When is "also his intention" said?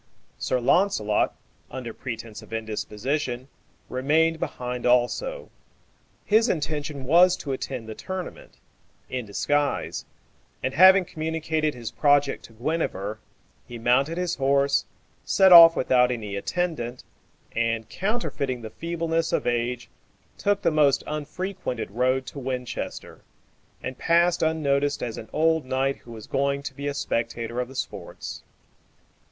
4.87-7.03